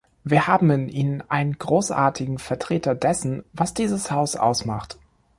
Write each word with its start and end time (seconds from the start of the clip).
Wir 0.23 0.47
haben 0.47 0.71
in 0.71 0.89
Ihnen 0.89 1.21
einen 1.29 1.59
großartigen 1.59 2.39
Vertreter 2.39 2.95
dessen, 2.95 3.43
was 3.53 3.75
dieses 3.75 4.09
Haus 4.09 4.35
ausmacht. 4.35 4.97